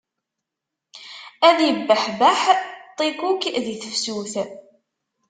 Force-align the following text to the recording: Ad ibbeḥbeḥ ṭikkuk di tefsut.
Ad 1.47 1.57
ibbeḥbeḥ 1.71 2.41
ṭikkuk 2.97 3.43
di 3.65 3.75
tefsut. 3.81 4.33